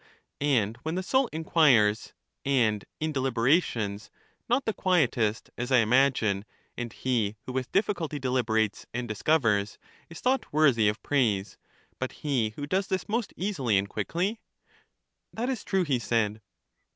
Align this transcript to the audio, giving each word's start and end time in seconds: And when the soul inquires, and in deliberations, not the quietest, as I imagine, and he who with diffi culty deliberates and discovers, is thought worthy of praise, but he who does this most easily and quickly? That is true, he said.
And 0.39 0.77
when 0.77 0.95
the 0.95 1.03
soul 1.03 1.29
inquires, 1.31 2.13
and 2.43 2.85
in 2.99 3.11
deliberations, 3.11 4.09
not 4.49 4.65
the 4.65 4.73
quietest, 4.73 5.51
as 5.59 5.71
I 5.71 5.77
imagine, 5.77 6.43
and 6.75 6.91
he 6.91 7.35
who 7.45 7.51
with 7.51 7.71
diffi 7.71 7.93
culty 7.93 8.19
deliberates 8.19 8.87
and 8.95 9.07
discovers, 9.07 9.77
is 10.09 10.19
thought 10.19 10.51
worthy 10.51 10.89
of 10.89 11.03
praise, 11.03 11.59
but 11.99 12.13
he 12.25 12.49
who 12.55 12.65
does 12.65 12.87
this 12.87 13.07
most 13.07 13.31
easily 13.37 13.77
and 13.77 13.87
quickly? 13.87 14.39
That 15.33 15.49
is 15.51 15.63
true, 15.63 15.83
he 15.83 15.99
said. 15.99 16.41